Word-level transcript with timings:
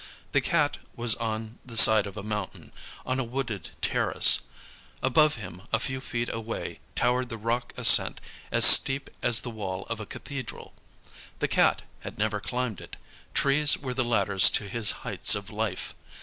The 0.31 0.41
Cat 0.41 0.77
was 0.95 1.13
on 1.13 1.59
the 1.63 1.77
side 1.77 2.07
of 2.07 2.17
a 2.17 2.23
mountain, 2.23 2.71
on 3.05 3.19
a 3.19 3.23
wooded 3.23 3.69
terrace. 3.83 4.39
Above 5.03 5.35
him 5.35 5.61
a 5.71 5.77
few 5.79 5.99
feet 6.01 6.27
away 6.33 6.79
towered 6.95 7.29
the 7.29 7.37
rock 7.37 7.71
ascent 7.77 8.19
as 8.51 8.65
steep 8.65 9.11
as 9.21 9.41
the 9.41 9.51
wall 9.51 9.85
of 9.91 9.99
a 9.99 10.07
cathedral. 10.07 10.73
The 11.37 11.47
Cat 11.47 11.83
had 11.99 12.17
never 12.17 12.39
climbed 12.39 12.81
it 12.81 12.95
trees 13.35 13.77
were 13.77 13.93
the 13.93 14.03
ladders 14.03 14.49
to 14.49 14.67
his 14.67 14.89
heights 15.05 15.35
of 15.35 15.51
life. 15.51 15.93